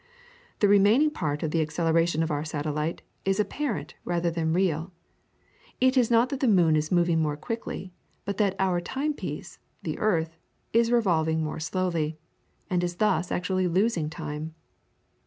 [0.61, 4.91] The remaining part of the acceleration of our satellite is apparent rather than real,
[5.79, 7.93] it is not that the moon is moving more quickly,
[8.25, 10.35] but that our time piece, the earth,
[10.73, 12.17] is revolving more slowly,
[12.67, 14.55] and is thus actually losing time.